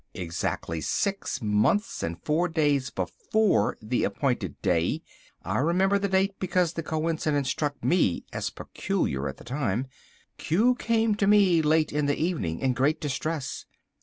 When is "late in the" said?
11.61-12.17